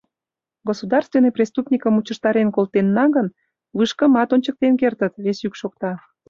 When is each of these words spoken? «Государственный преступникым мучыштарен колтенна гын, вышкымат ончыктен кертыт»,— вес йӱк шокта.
«Государственный 0.69 1.35
преступникым 1.37 1.91
мучыштарен 1.95 2.49
колтенна 2.55 3.05
гын, 3.15 3.27
вышкымат 3.77 4.29
ончыктен 4.35 4.73
кертыт»,— 4.81 5.13
вес 5.23 5.37
йӱк 5.43 5.55
шокта. 5.61 5.91